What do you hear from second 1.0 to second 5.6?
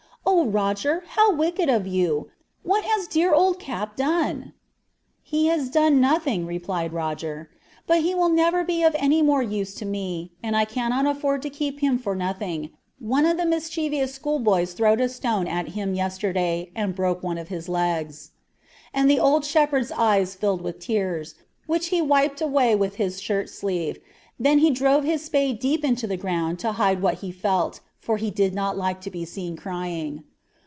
how wicked of you! What has dear old Cap done?' "'He